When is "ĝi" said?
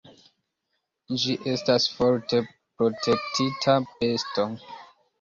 1.25-1.35